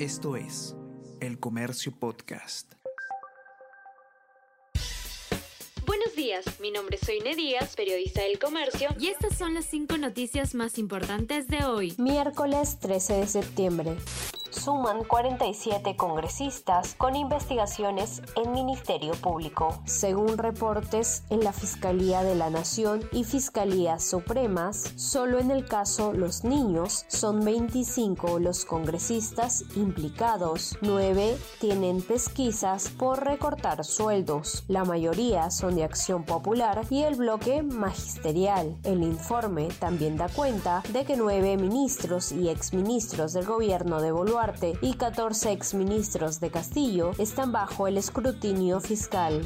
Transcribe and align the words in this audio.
Esto 0.00 0.34
es 0.34 0.74
El 1.20 1.38
Comercio 1.38 1.92
Podcast. 1.96 2.72
Buenos 5.86 6.16
días, 6.16 6.44
mi 6.60 6.72
nombre 6.72 6.96
es 7.00 7.06
Soine 7.06 7.36
Díaz, 7.36 7.76
periodista 7.76 8.22
del 8.22 8.40
Comercio, 8.40 8.88
y 8.98 9.06
estas 9.06 9.38
son 9.38 9.54
las 9.54 9.66
cinco 9.66 9.96
noticias 9.96 10.56
más 10.56 10.78
importantes 10.78 11.46
de 11.46 11.64
hoy. 11.64 11.94
Miércoles 11.96 12.80
13 12.80 13.14
de 13.14 13.26
septiembre 13.28 13.96
suman 14.54 15.04
47 15.04 15.96
congresistas 15.96 16.94
con 16.96 17.16
investigaciones 17.16 18.22
en 18.36 18.52
Ministerio 18.52 19.12
Público. 19.14 19.80
Según 19.84 20.38
reportes 20.38 21.24
en 21.30 21.42
la 21.42 21.52
Fiscalía 21.52 22.22
de 22.22 22.34
la 22.34 22.50
Nación 22.50 23.00
y 23.12 23.24
Fiscalías 23.24 24.04
Supremas, 24.04 24.92
solo 24.96 25.38
en 25.38 25.50
el 25.50 25.66
caso 25.66 26.12
Los 26.12 26.44
Niños 26.44 27.04
son 27.08 27.44
25 27.44 28.38
los 28.38 28.64
congresistas 28.64 29.64
implicados. 29.76 30.78
9 30.80 31.36
tienen 31.60 32.00
pesquisas 32.00 32.88
por 32.90 33.24
recortar 33.24 33.84
sueldos. 33.84 34.64
La 34.68 34.84
mayoría 34.84 35.50
son 35.50 35.74
de 35.74 35.84
Acción 35.84 36.24
Popular 36.24 36.82
y 36.90 37.02
el 37.02 37.16
bloque 37.16 37.62
magisterial. 37.62 38.76
El 38.84 39.02
informe 39.02 39.68
también 39.80 40.16
da 40.16 40.28
cuenta 40.28 40.82
de 40.92 41.04
que 41.04 41.16
nueve 41.16 41.56
ministros 41.56 42.32
y 42.32 42.48
exministros 42.48 43.32
del 43.32 43.46
gobierno 43.46 44.00
de 44.00 44.12
Boluarte 44.12 44.43
y 44.82 44.94
14 44.94 45.52
exministros 45.52 46.38
de 46.38 46.50
Castillo 46.50 47.12
están 47.18 47.50
bajo 47.50 47.88
el 47.88 47.96
escrutinio 47.96 48.78
fiscal. 48.78 49.42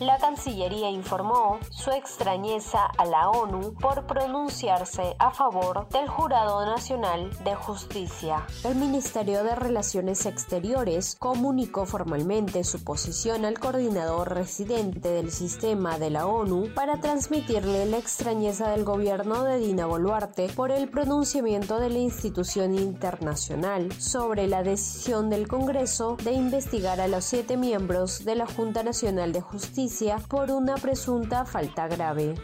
La 0.00 0.18
Cancillería 0.18 0.90
informó 0.90 1.58
su 1.70 1.90
extrañeza 1.90 2.84
a 2.84 3.06
la 3.06 3.30
ONU 3.30 3.72
por 3.80 4.06
pronunciarse 4.06 5.16
a 5.18 5.30
favor 5.30 5.88
del 5.88 6.06
Jurado 6.06 6.66
Nacional 6.66 7.30
de 7.44 7.54
Justicia. 7.54 8.44
El 8.64 8.74
Ministerio 8.74 9.42
de 9.42 9.54
Relaciones 9.54 10.26
Exteriores 10.26 11.16
comunicó 11.18 11.86
formalmente 11.86 12.62
su 12.64 12.84
posición 12.84 13.46
al 13.46 13.58
coordinador 13.58 14.34
residente 14.34 15.08
del 15.08 15.30
sistema 15.30 15.98
de 15.98 16.10
la 16.10 16.26
ONU 16.26 16.74
para 16.74 17.00
transmitirle 17.00 17.86
la 17.86 17.96
extrañeza 17.96 18.68
del 18.68 18.84
gobierno 18.84 19.44
de 19.44 19.58
Dina 19.58 19.86
Boluarte 19.86 20.48
por 20.54 20.72
el 20.72 20.90
pronunciamiento 20.90 21.80
de 21.80 21.88
la 21.88 21.98
institución 21.98 22.74
internacional 22.74 23.90
sobre 23.98 24.25
la 24.34 24.64
decisión 24.64 25.30
del 25.30 25.46
Congreso 25.46 26.16
de 26.22 26.32
investigar 26.32 27.00
a 27.00 27.06
los 27.06 27.24
siete 27.24 27.56
miembros 27.56 28.24
de 28.24 28.34
la 28.34 28.46
Junta 28.46 28.82
Nacional 28.82 29.32
de 29.32 29.40
Justicia 29.40 30.18
por 30.28 30.50
una 30.50 30.74
presunta 30.74 31.44
falta 31.44 31.86
grave. 31.86 32.34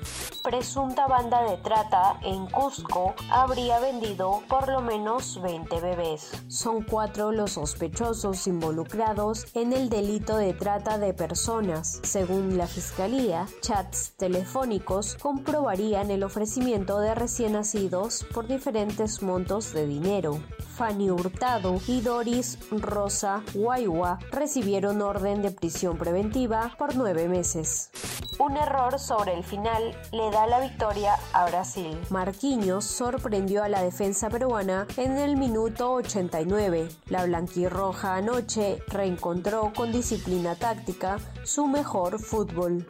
Presunta 0.44 1.08
banda 1.08 1.42
de 1.42 1.56
trata 1.56 2.20
en 2.22 2.46
Cusco 2.46 3.14
habría 3.30 3.80
vendido 3.80 4.42
por 4.48 4.68
lo 4.68 4.80
menos 4.80 5.42
20 5.42 5.80
bebés. 5.80 6.30
Son 6.46 6.82
cuatro 6.84 7.32
los 7.32 7.52
sospechosos 7.52 8.46
involucrados 8.46 9.46
en 9.54 9.72
el 9.72 9.88
delito 9.88 10.36
de 10.36 10.54
trata 10.54 10.98
de 10.98 11.12
personas. 11.14 12.00
Según 12.04 12.56
la 12.56 12.68
Fiscalía, 12.68 13.46
chats 13.60 14.12
telefónicos 14.16 15.16
comprobarían 15.20 16.12
el 16.12 16.22
ofrecimiento 16.22 17.00
de 17.00 17.14
recién 17.14 17.54
nacidos 17.54 18.24
por 18.32 18.46
diferentes 18.46 19.20
montos 19.20 19.72
de 19.72 19.86
dinero. 19.86 20.40
Fanny 20.82 21.12
Hurtado 21.12 21.80
y 21.86 22.00
Doris 22.00 22.58
Rosa 22.72 23.44
Guayua 23.54 24.18
recibieron 24.32 25.00
orden 25.00 25.40
de 25.40 25.52
prisión 25.52 25.96
preventiva 25.96 26.74
por 26.76 26.96
nueve 26.96 27.28
meses. 27.28 27.88
Un 28.42 28.56
error 28.56 28.98
sobre 28.98 29.34
el 29.34 29.44
final 29.44 29.96
le 30.10 30.32
da 30.32 30.48
la 30.48 30.58
victoria 30.58 31.14
a 31.32 31.46
Brasil. 31.46 31.96
Marquinhos 32.10 32.84
sorprendió 32.84 33.62
a 33.62 33.68
la 33.68 33.84
defensa 33.84 34.28
peruana 34.30 34.88
en 34.96 35.16
el 35.16 35.36
minuto 35.36 35.92
89. 35.92 36.88
La 37.06 37.24
blanquirroja 37.24 38.16
anoche 38.16 38.82
reencontró 38.88 39.72
con 39.72 39.92
disciplina 39.92 40.56
táctica 40.56 41.18
su 41.44 41.68
mejor 41.68 42.18
fútbol. 42.18 42.84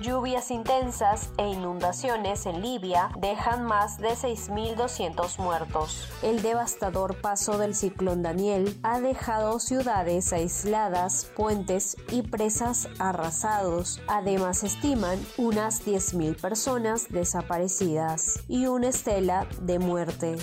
Lluvias 0.00 0.50
intensas 0.50 1.30
e 1.38 1.46
inundaciones 1.46 2.46
en 2.46 2.62
Libia 2.62 3.10
dejan 3.16 3.64
más 3.64 3.98
de 3.98 4.08
6.200 4.08 5.38
muertos. 5.38 6.08
El 6.22 6.42
devastador 6.42 7.20
paso 7.20 7.58
del 7.58 7.76
ciclón 7.76 8.22
Daniel 8.22 8.76
ha 8.82 9.00
dejado 9.00 9.60
ciudades 9.60 10.32
aisladas, 10.32 11.30
puentes 11.36 11.96
y 12.10 12.22
presas 12.22 12.88
arrasados. 12.98 14.00
Además 14.08 14.64
estiman 14.94 15.18
unas 15.38 15.84
10.000 15.84 16.40
personas 16.40 17.08
desaparecidas 17.08 18.44
y 18.48 18.66
una 18.66 18.88
estela 18.90 19.48
de 19.62 19.80
muerte. 19.80 20.36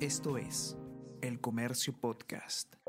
Esto 0.00 0.38
es 0.38 0.76
El 1.20 1.38
Comercio 1.40 1.92
Podcast. 2.00 2.79